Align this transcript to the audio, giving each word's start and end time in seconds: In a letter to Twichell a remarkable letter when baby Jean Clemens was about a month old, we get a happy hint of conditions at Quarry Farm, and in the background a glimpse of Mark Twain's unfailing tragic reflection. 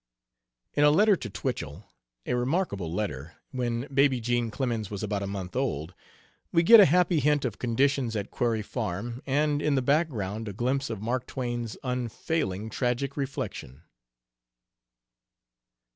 In 0.73 0.83
a 0.83 0.89
letter 0.89 1.15
to 1.15 1.29
Twichell 1.29 1.85
a 2.25 2.33
remarkable 2.35 2.91
letter 2.91 3.35
when 3.51 3.87
baby 3.93 4.19
Jean 4.19 4.49
Clemens 4.49 4.89
was 4.89 5.03
about 5.03 5.21
a 5.21 5.27
month 5.27 5.55
old, 5.55 5.93
we 6.51 6.63
get 6.63 6.79
a 6.79 6.85
happy 6.87 7.19
hint 7.19 7.45
of 7.45 7.59
conditions 7.59 8.15
at 8.15 8.31
Quarry 8.31 8.63
Farm, 8.63 9.21
and 9.27 9.61
in 9.61 9.75
the 9.75 9.81
background 9.83 10.47
a 10.47 10.53
glimpse 10.53 10.89
of 10.89 11.03
Mark 11.03 11.27
Twain's 11.27 11.77
unfailing 11.83 12.71
tragic 12.71 13.15
reflection. 13.15 13.83